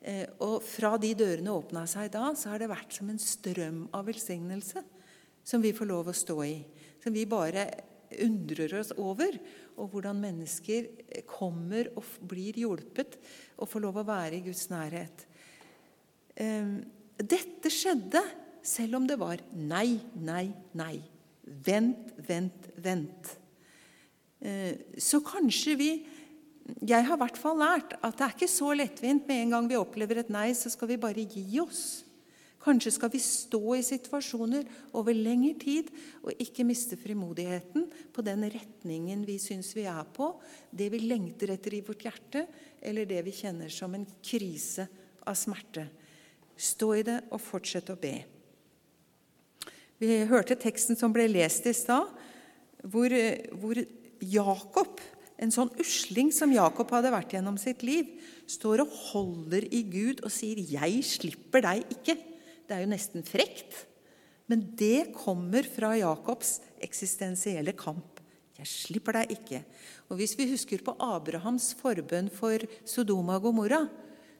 [0.00, 3.84] Eh, og fra de dørene åpna seg da, så har det vært som en strøm
[3.96, 4.82] av velsignelse
[5.44, 6.56] som vi får lov å stå i.
[7.02, 7.66] Som vi bare
[8.24, 9.36] undrer oss over.
[9.80, 10.88] Og hvordan mennesker
[11.28, 13.18] kommer og blir hjulpet
[13.58, 15.26] og får lov å være i Guds nærhet.
[16.40, 16.80] Ehm,
[17.16, 18.22] dette skjedde
[18.66, 20.96] selv om det var nei, nei, nei.
[21.44, 23.36] Vent, vent, vent.
[24.40, 25.90] Eh, så kanskje vi
[26.80, 29.68] jeg har i hvert fall lært at det er ikke så lettvint med en gang
[29.70, 32.04] vi opplever et nei, så skal vi bare gi oss.
[32.60, 34.66] Kanskje skal vi stå i situasjoner
[35.00, 35.88] over lengre tid
[36.20, 40.34] og ikke miste frimodigheten på den retningen vi syns vi er på,
[40.68, 42.44] det vi lengter etter i vårt hjerte,
[42.84, 44.84] eller det vi kjenner som en krise
[45.24, 45.86] av smerte.
[46.60, 48.18] Stå i det og fortsett å be.
[50.00, 52.12] Vi hørte teksten som ble lest i stad,
[52.88, 53.12] hvor,
[53.60, 53.80] hvor
[54.20, 55.00] Jakob,
[55.40, 58.10] en sånn usling som Jakob hadde vært gjennom sitt liv,
[58.50, 62.18] står og holder i Gud og sier 'Jeg slipper deg ikke'.
[62.68, 63.86] Det er jo nesten frekt.
[64.48, 68.20] Men det kommer fra Jakobs eksistensielle kamp.
[68.58, 69.64] 'Jeg slipper deg ikke'.
[70.10, 73.88] Og Hvis vi husker på Abrahams forbønn for Sodoma og Gomorra,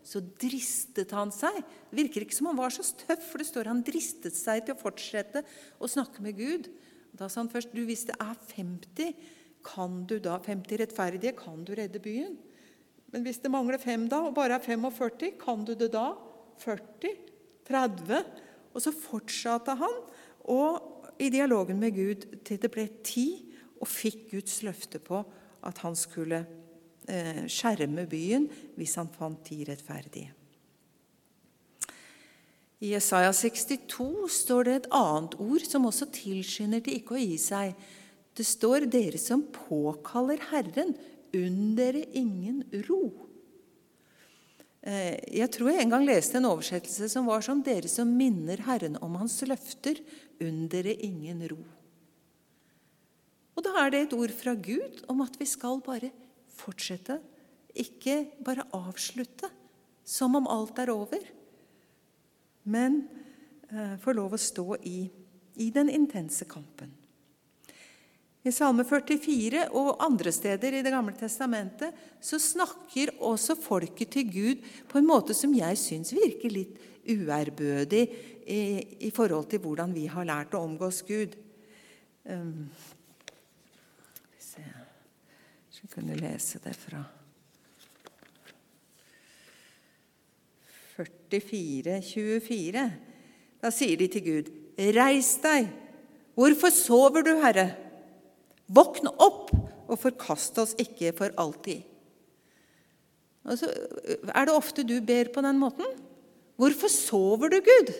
[0.02, 1.64] så dristet han seg.
[1.90, 4.74] Det virker ikke som han var så tøff, for det står han dristet seg til
[4.74, 5.44] å fortsette
[5.80, 6.68] å snakke med Gud.
[7.16, 9.14] Da sa han først du, hvis det er 50,
[9.66, 12.36] kan du da 50 rettferdige, kan du redde byen?
[13.10, 16.12] Men hvis det mangler fem da, og bare er 45, kan du det da?
[16.62, 17.14] 40?
[17.68, 18.24] 30?
[18.74, 20.00] Og så fortsatte han
[20.50, 23.28] og i dialogen med Gud til det ble ti,
[23.80, 25.22] og fikk Guds løfte på
[25.64, 26.42] at han skulle
[27.08, 28.44] eh, skjerme byen
[28.76, 30.34] hvis han fant ti rettferdige.
[32.80, 37.36] I Jesaja 62 står det et annet ord som også tilskynder til ikke å gi
[37.40, 37.74] seg.
[38.40, 40.94] Det står 'dere som påkaller Herren,
[41.36, 43.26] unn dere ingen ro'.
[44.80, 48.56] Eh, jeg tror jeg en gang leste en oversettelse som var som 'Dere som minner
[48.64, 50.00] Herren om Hans løfter,
[50.40, 51.66] unn dere ingen ro'.
[53.56, 56.10] Og Da er det et ord fra Gud om at vi skal bare
[56.48, 57.20] fortsette,
[57.76, 59.50] ikke bare avslutte
[60.02, 61.20] som om alt er over,
[62.64, 63.06] men
[63.70, 65.10] eh, få lov å stå i,
[65.56, 66.99] i den intense kampen.
[68.40, 74.30] I Salme 44 og andre steder i Det gamle testamentet så snakker også folket til
[74.32, 78.06] Gud på en måte som jeg syns virker litt uærbødig
[78.48, 78.62] i,
[79.08, 81.36] i, forhold til hvordan vi har lært å omgås Gud.
[82.24, 82.70] Um,
[85.80, 86.98] Så jeg kunne lese det fra
[91.00, 92.82] 44, 24.
[93.62, 95.70] Da sier de til Gud, 'Reis deg!
[96.36, 97.89] Hvorfor sover du, Herre?'
[98.70, 99.50] Våkne opp
[99.90, 101.82] og forkast oss ikke for alltid.
[103.48, 103.70] Altså,
[104.30, 105.86] er det ofte du ber på den måten?
[106.60, 107.92] Hvorfor sover du, Gud?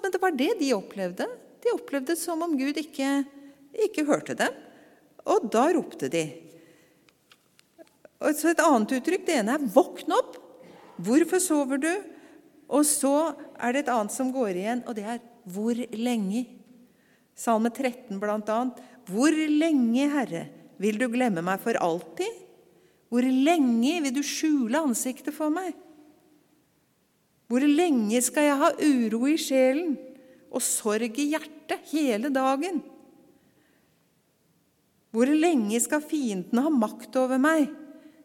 [0.00, 1.26] Men det var det de opplevde.
[1.64, 3.24] De opplevde det som om Gud ikke,
[3.88, 4.54] ikke hørte dem.
[5.26, 6.24] Og da ropte de.
[8.24, 10.40] Og så Et annet uttrykk det ene er 'våkn opp'.
[10.96, 11.92] Hvorfor sover du?
[12.68, 16.46] Og så er det et annet som går igjen, og det er 'hvor lenge'?
[17.34, 18.78] Salme 13 blant annet.
[19.10, 20.46] Hvor lenge, Herre,
[20.80, 22.40] vil du glemme meg for alltid?
[23.12, 25.74] Hvor lenge vil du skjule ansiktet for meg?
[27.50, 29.94] Hvor lenge skal jeg ha uro i sjelen
[30.54, 32.80] og sorg i hjertet hele dagen?
[35.14, 37.68] Hvor lenge skal fiendene ha makt over meg?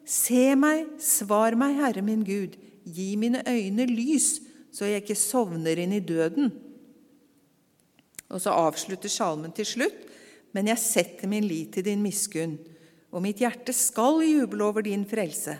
[0.10, 2.56] Se meg, svar meg, Herre min Gud,
[2.88, 4.40] gi mine øyne lys,
[4.74, 6.50] så jeg ikke sovner inn i døden.
[8.30, 10.09] Og så avslutter salmen til slutt
[10.56, 12.58] men jeg setter min lit til din miskunn,
[13.10, 15.58] og mitt hjerte skal juble over din frelse.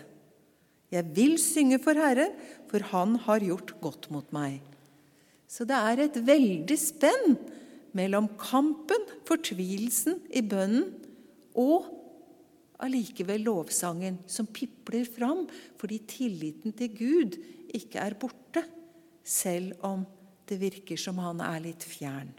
[0.90, 2.34] Jeg vil synge for Herren,
[2.70, 4.60] for Han har gjort godt mot meg.
[5.50, 7.38] Så det er et veldig spenn
[7.98, 10.92] mellom kampen, fortvilelsen i bønnen,
[11.58, 11.88] og
[12.80, 15.42] allikevel lovsangen som pipler fram
[15.80, 17.38] fordi tilliten til Gud
[17.76, 18.62] ikke er borte,
[19.26, 20.06] selv om
[20.48, 22.30] det virker som han er litt fjern.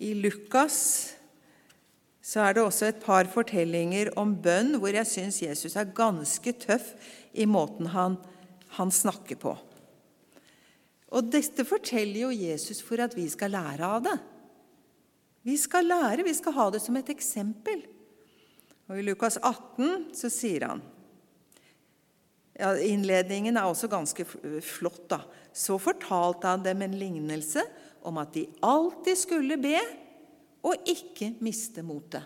[0.00, 0.76] I Lukas
[2.24, 6.54] så er det også et par fortellinger om bønn hvor jeg syns Jesus er ganske
[6.62, 6.92] tøff
[7.32, 8.16] i måten han,
[8.76, 9.56] han snakker på.
[11.10, 14.16] Og dette forteller jo Jesus for at vi skal lære av det.
[15.44, 17.82] Vi skal lære, vi skal ha det som et eksempel.
[18.88, 20.82] Og I Lukas 18 så sier han
[22.60, 24.26] ja, Innledningen er også ganske
[24.62, 25.06] flott.
[25.08, 25.22] da.
[25.52, 27.64] Så fortalte han dem en lignelse
[28.06, 29.78] om at de alltid skulle be
[30.66, 32.24] og ikke miste motet.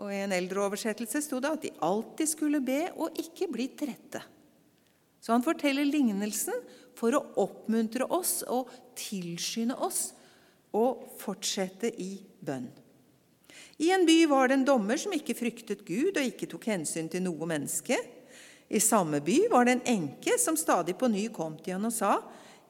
[0.00, 3.68] Og I en eldre oversettelse sto det at de alltid skulle be og ikke bli
[3.76, 4.22] trette.
[5.20, 6.56] Så han forteller lignelsen
[6.96, 10.14] for å oppmuntre oss og tilskynde oss
[10.76, 12.70] og fortsette i bønn.
[13.80, 17.08] I en by var det en dommer som ikke fryktet Gud og ikke tok hensyn
[17.12, 17.96] til noe menneske.
[18.70, 21.94] I samme by var det en enke som stadig på ny kom til han og
[21.96, 22.14] sa:"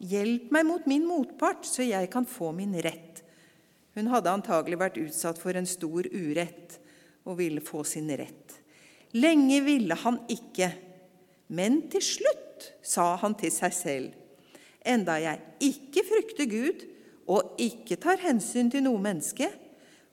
[0.00, 3.20] Hjelp meg mot min motpart, så jeg kan få min rett.
[3.96, 6.78] Hun hadde antagelig vært utsatt for en stor urett
[7.28, 8.56] og ville få sin rett.
[9.12, 10.70] Lenge ville han ikke,
[11.52, 14.10] men til slutt sa han til seg selv.:
[14.86, 16.86] Enda jeg ikke frykter Gud
[17.28, 19.50] og ikke tar hensyn til noe menneske,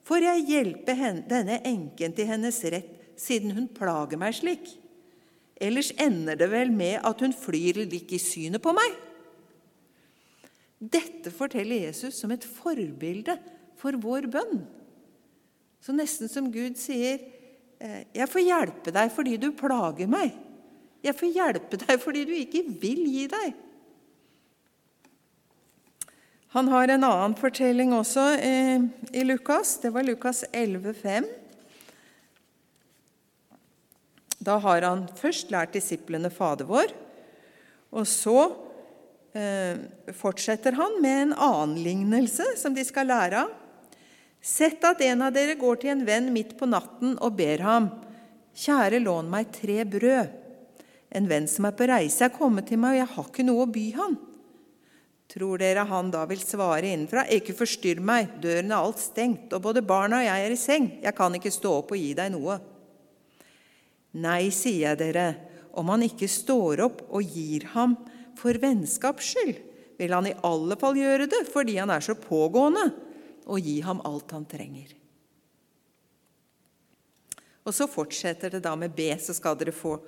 [0.04, 0.96] får jeg hjelpe
[1.30, 4.68] denne enken til hennes rett, siden hun plager meg slik.
[5.58, 9.07] Ellers ender det vel med at hun flyr lik i synet på meg.
[10.78, 13.34] Dette forteller Jesus som et forbilde
[13.78, 14.60] for vår bønn.
[15.82, 17.18] Så nesten som Gud sier,
[17.80, 20.36] eh, 'Jeg får hjelpe deg fordi du plager meg.'
[21.02, 23.54] 'Jeg får hjelpe deg fordi du ikke vil gi deg.'
[26.56, 28.80] Han har en annen fortelling også eh,
[29.12, 29.76] i Lukas.
[29.82, 31.26] Det var Lukas 11, 5.
[34.40, 36.94] Da har han først lært disiplene Fader vår,
[37.92, 38.67] og så
[40.18, 43.54] fortsetter han med en annen lignelse som de skal lære av.
[44.42, 47.88] Sett at en av dere går til en venn midt på natten og ber ham,
[48.58, 50.30] Kjære, lån meg tre brød.
[51.14, 53.62] En venn som er på reise, er kommet til meg, og jeg har ikke noe
[53.64, 54.16] å by han.
[55.30, 57.26] Tror dere han da vil svare innenfra?
[57.36, 60.90] Ikke forstyrr meg, døren er alt stengt, og både barna og jeg er i seng.
[61.04, 62.58] Jeg kan ikke stå opp og gi deg noe.
[64.18, 65.26] Nei, sier jeg dere,
[65.78, 67.94] om han ikke står opp og gir ham
[68.38, 69.58] for vennskaps skyld,
[69.98, 72.86] vil han i alle fall gjøre det fordi han er så pågående,
[73.48, 74.92] og gi ham alt han trenger.
[77.68, 79.98] Og så fortsetter det da med B, så skal dere få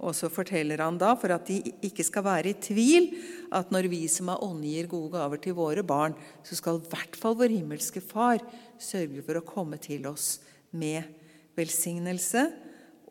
[0.00, 3.10] Og så forteller han da, for at de ikke skal være i tvil,
[3.52, 6.88] at når vi som er ånde gir gode gaver til våre barn, så skal i
[6.88, 8.40] hvert fall vår himmelske Far
[8.80, 10.38] sørge for å komme til oss
[10.72, 11.04] med
[11.52, 12.46] velsignelse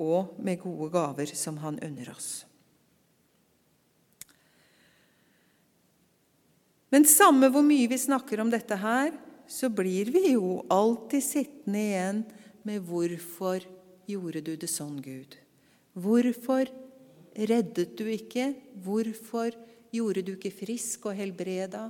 [0.01, 2.48] og med gode gaver som han unner oss.
[6.89, 9.13] Men samme hvor mye vi snakker om dette her,
[9.49, 12.23] så blir vi jo alltid sittende igjen
[12.65, 13.65] med 'Hvorfor
[14.09, 15.37] gjorde du det sånn, Gud?'
[15.93, 16.69] Hvorfor
[17.35, 18.53] reddet du ikke?
[18.77, 19.53] Hvorfor
[19.91, 21.89] gjorde du ikke frisk og helbreda?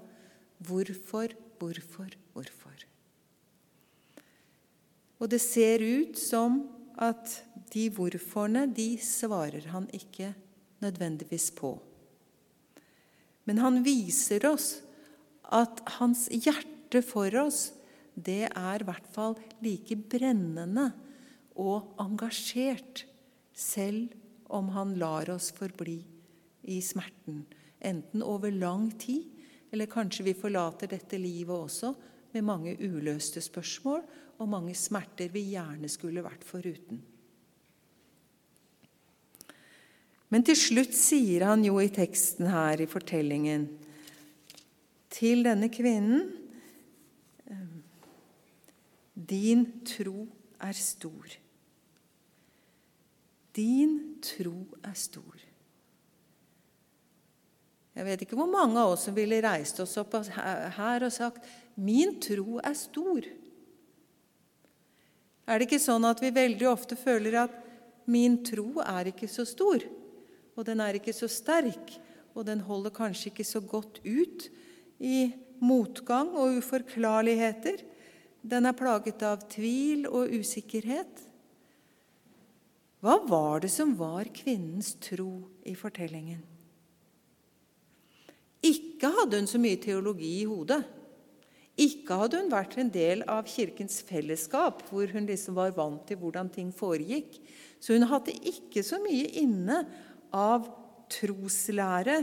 [0.60, 2.86] Hvorfor, hvorfor, hvorfor?
[5.20, 6.62] Og det ser ut som
[6.98, 7.44] at
[7.74, 10.34] de hvorforene, de svarer han ikke
[10.82, 11.76] nødvendigvis på.
[13.46, 14.80] Men han viser oss
[15.50, 17.72] at hans hjerte for oss,
[18.14, 20.90] det er i hvert fall like brennende
[21.60, 23.06] og engasjert,
[23.54, 24.14] selv
[24.50, 26.00] om han lar oss forbli
[26.70, 27.44] i smerten,
[27.80, 29.28] enten over lang tid,
[29.72, 31.94] eller kanskje vi forlater dette livet også
[32.34, 34.02] med mange uløste spørsmål
[34.40, 37.02] og mange smerter vi gjerne skulle vært foruten.
[40.30, 43.66] Men til slutt sier han jo i teksten her i fortellingen
[45.14, 46.28] til denne kvinnen
[49.30, 50.24] Din tro
[50.64, 51.34] er stor.
[53.54, 55.44] Din tro er stor.
[57.94, 61.46] Jeg vet ikke hvor mange av oss som ville reist oss opp her og sagt
[61.76, 63.28] 'Min tro er stor'.
[65.46, 67.52] Er det ikke sånn at vi veldig ofte føler at
[68.08, 69.84] 'min tro er ikke så stor'?
[70.60, 71.94] og den er ikke så sterk,
[72.36, 74.50] og den holder kanskje ikke så godt ut
[75.00, 75.32] i
[75.64, 77.82] motgang og uforklarligheter.
[78.42, 81.26] Den er plaget av tvil og usikkerhet.
[83.00, 86.42] Hva var det som var kvinnens tro i fortellingen?
[88.60, 90.82] Ikke hadde hun så mye teologi i hodet.
[91.80, 96.20] Ikke hadde hun vært en del av Kirkens fellesskap, hvor hun liksom var vant til
[96.20, 97.38] hvordan ting foregikk.
[97.80, 99.80] Så hun hadde ikke så mye inne
[100.36, 100.68] av
[101.10, 102.20] troslære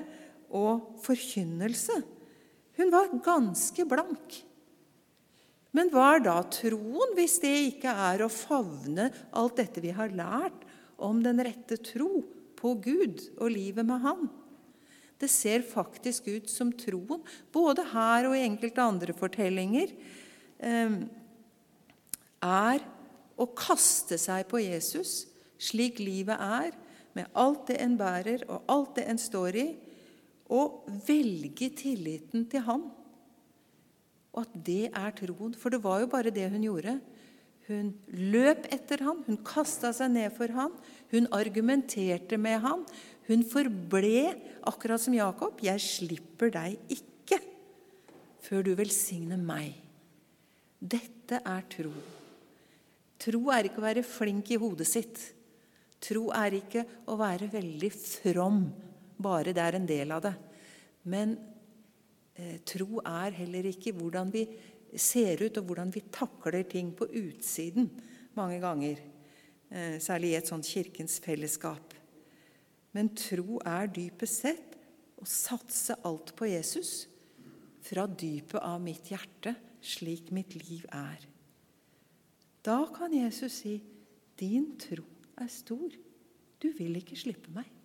[0.52, 2.02] og forkynnelse.
[2.76, 4.40] Hun var ganske blank.
[5.76, 10.14] Men hva er da troen, hvis det ikke er å favne alt dette vi har
[10.14, 10.64] lært
[10.96, 12.22] om den rette tro
[12.56, 14.26] på Gud og livet med Han?
[15.20, 17.22] Det ser faktisk ut som troen,
[17.52, 19.92] både her og i enkelte andre fortellinger,
[20.60, 20.98] eh,
[22.44, 22.84] er
[23.36, 25.24] å kaste seg på Jesus
[25.60, 26.72] slik livet er,
[27.16, 29.66] med alt det en bærer, og alt det en står i,
[30.52, 32.86] og velge tilliten til Han.
[34.36, 35.54] Og at det er troen.
[35.56, 36.98] For det var jo bare det hun gjorde.
[37.66, 40.74] Hun løp etter han, hun kasta seg ned for han,
[41.10, 42.84] hun argumenterte med han.
[43.26, 47.40] Hun forble, akkurat som Jakob, 'Jeg slipper deg ikke
[48.38, 49.74] før du velsigner meg'.
[50.78, 51.90] Dette er tro.
[53.18, 55.18] Tro er ikke å være flink i hodet sitt.
[55.98, 58.70] Tro er ikke å være veldig from,
[59.18, 60.34] bare det er en del av det.
[61.08, 61.36] Men
[62.34, 64.46] eh, tro er heller ikke hvordan vi
[64.96, 67.90] ser ut, og hvordan vi takler ting på utsiden
[68.36, 69.00] mange ganger.
[69.70, 71.94] Eh, særlig i et sånt kirkens fellesskap.
[72.96, 74.76] Men tro er dypest sett
[75.20, 77.06] å satse alt på Jesus
[77.86, 79.54] fra dypet av mitt hjerte,
[79.84, 81.26] slik mitt liv er.
[82.66, 83.80] Da kan Jesus si,
[84.36, 85.04] 'Din tro
[85.38, 85.90] er stor.
[86.60, 87.75] Du vil ikke slippe meg.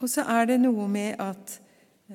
[0.00, 1.58] Og så er det noe med at,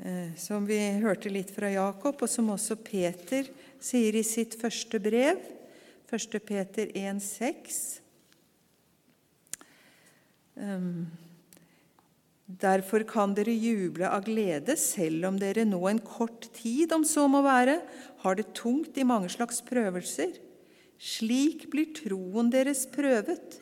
[0.01, 3.45] eh, som vi hørte litt fra Jakob, og som også Peter
[3.79, 5.37] sier i sitt første brev,
[6.05, 6.39] 1.
[6.45, 7.77] Peter 1,6
[10.55, 11.05] um,
[12.45, 17.25] Derfor kan dere juble av glede, selv om dere nå en kort tid, om så
[17.29, 17.79] må være,
[18.21, 20.37] har det tungt i mange slags prøvelser.
[21.01, 23.57] Slik blir troen deres prøvet.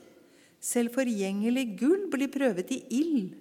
[0.64, 3.32] Selv forgjengelig gull blir prøvet i ild.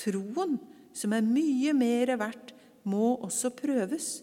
[0.00, 0.56] Troen,
[0.96, 2.54] som er mye mer verdt,
[2.88, 4.20] må også prøves,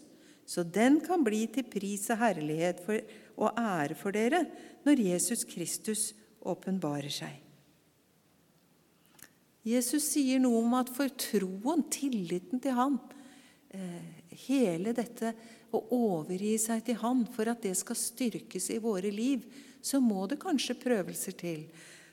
[0.48, 3.02] så den kan bli til pris og herlighet for,
[3.38, 4.42] og ære for dere
[4.86, 6.08] når Jesus Kristus
[6.42, 7.36] åpenbarer seg.
[9.68, 12.96] Jesus sier noe om at for troen, tilliten til Han,
[13.74, 15.34] eh, hele dette
[15.74, 19.44] å overgi seg til Han for at det skal styrkes i våre liv,
[19.82, 21.66] så må det kanskje prøvelser til.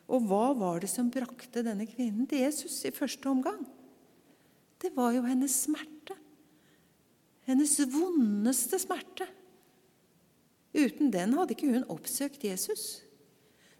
[0.05, 3.63] Og hva var det som brakte denne kvinnen til Jesus i første omgang?
[4.81, 6.17] Det var jo hennes smerte.
[7.45, 9.27] Hennes vondeste smerte.
[10.75, 13.05] Uten den hadde ikke hun oppsøkt Jesus.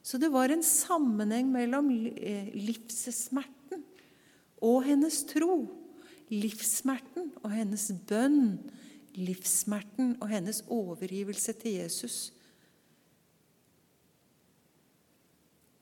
[0.05, 3.81] Så det var en sammenheng mellom eh, livssmerten
[4.63, 5.65] og hennes tro.
[6.29, 8.57] Livssmerten og hennes bønn.
[9.17, 12.34] Livssmerten og hennes overgivelse til Jesus.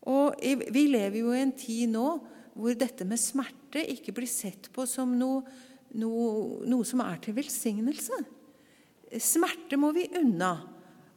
[0.10, 2.08] Og Vi lever jo i en tid nå
[2.54, 5.42] hvor dette med smerte ikke blir sett på som noe,
[5.98, 8.20] noe, noe som er til velsignelse.
[9.18, 10.54] Smerte må vi unna.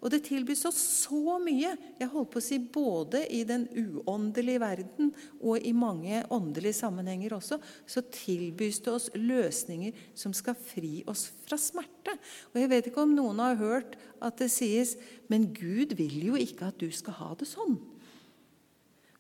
[0.05, 0.79] Og det tilbys oss
[1.09, 5.09] så mye, jeg holdt på å si både i den uåndelige verden
[5.41, 7.59] og i mange åndelige sammenhenger også,
[7.89, 12.15] så tilbys det oss løsninger som skal fri oss fra smerte.
[12.53, 14.95] Og Jeg vet ikke om noen har hørt at det sies
[15.33, 17.81] Men Gud vil jo ikke at du skal ha det sånn.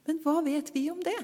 [0.06, 1.18] Men hva vet vi om det?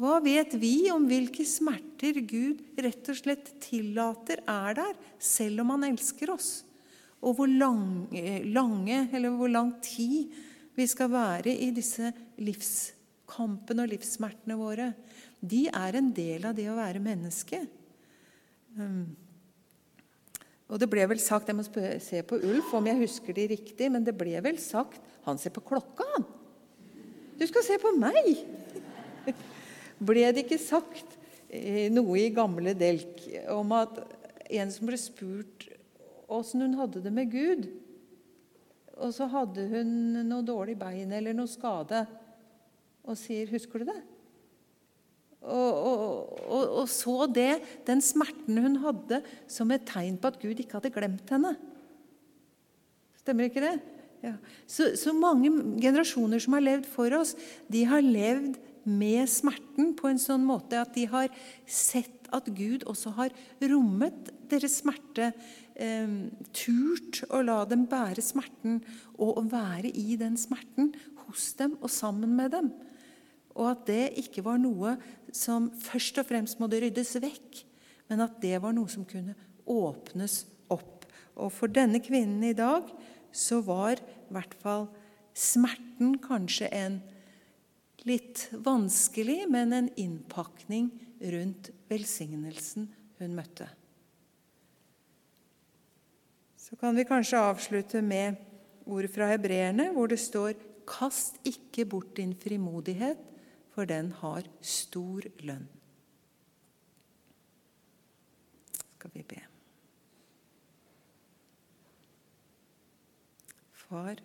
[0.00, 5.74] Hva vet vi om hvilke smerter Gud rett og slett tillater er der, selv om
[5.74, 6.52] han elsker oss?
[7.20, 8.08] og hvor lang,
[8.48, 10.32] lange, eller hvor lang tid
[10.76, 14.92] vi skal være i disse livskampene og livssmertene våre,
[15.40, 17.60] de er en del av det å være menneske.
[18.78, 19.04] Um,
[20.70, 23.88] og det ble vel sagt Jeg må se på Ulf om jeg husker de riktig,
[23.90, 26.26] men det ble vel sagt Han ser på klokka, han!
[27.40, 28.34] Du skal se på meg!
[30.00, 31.16] ble det ikke sagt
[31.48, 33.20] eh, noe i gamle Delk
[33.52, 34.00] om at
[34.50, 35.66] en som ble spurt
[36.30, 37.68] åssen hun hadde det med Gud.
[39.00, 39.90] Og så hadde hun
[40.28, 42.04] noe dårlig bein eller noe skade,
[43.08, 44.02] og sier 'Husker du det?'
[45.40, 46.00] Og, og,
[46.52, 50.76] og, og, så det, den smerten hun hadde, som et tegn på at Gud ikke
[50.76, 51.54] hadde glemt henne.
[53.16, 53.78] Stemmer ikke det?
[54.20, 54.34] Ja.
[54.68, 55.48] Så, så, mange
[55.80, 57.32] generasjoner som har levd for oss,
[57.72, 61.32] de har levd med smerten på en sånn måte at de har
[61.68, 63.32] sett at Gud også har
[63.70, 65.32] rommet deres smerte,
[65.74, 66.12] eh,
[66.56, 68.80] turt å la dem bære smerten
[69.16, 70.92] og å være i den smerten
[71.24, 72.70] hos dem og sammen med dem.
[73.56, 74.96] Og at det ikke var noe
[75.34, 77.64] som først og fremst måtte ryddes vekk,
[78.10, 79.36] men at det var noe som kunne
[79.70, 81.06] åpnes opp.
[81.40, 82.88] Og for denne kvinnen i dag
[83.32, 84.88] så var i hvert fall
[85.36, 87.00] smerten kanskje en
[88.08, 92.88] litt vanskelig, men en innpakning rundt velsignelsen
[93.20, 93.68] hun møtte.
[96.56, 98.38] Så kan vi kanskje avslutte med
[98.86, 100.54] ord fra hebreerne, hvor det står
[100.90, 103.20] Kast ikke bort din frimodighet,
[103.70, 105.68] for den har stor lønn.
[108.98, 109.49] Skal vi be.
[113.90, 114.20] Far,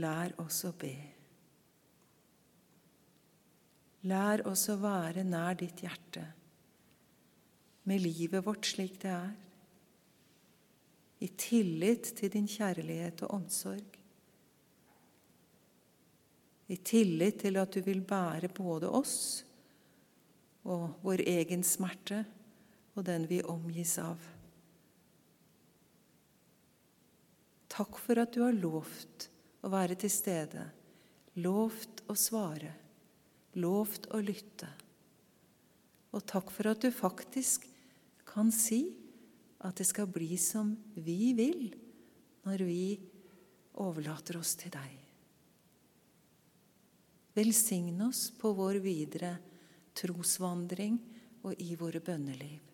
[0.00, 0.94] lær oss å be.
[4.08, 6.22] Lær oss å være nær ditt hjerte,
[7.84, 9.36] med livet vårt slik det er
[11.18, 13.98] i tillit til din kjærlighet og omsorg.
[16.68, 19.18] I tillit til at du vil bære både oss
[20.68, 22.22] og vår egen smerte
[22.94, 24.37] og den vi omgis av.
[27.78, 29.28] Takk for at du har lovt
[29.62, 30.64] å være til stede,
[31.38, 32.72] lovt å svare,
[33.62, 34.66] lovt å lytte.
[36.10, 37.68] Og takk for at du faktisk
[38.26, 38.80] kan si
[39.62, 41.68] at det skal bli som vi vil
[42.48, 42.82] når vi
[43.78, 44.96] overlater oss til deg.
[47.38, 49.36] Velsign oss på vår videre
[49.94, 50.98] trosvandring
[51.46, 52.67] og i våre bønneliv.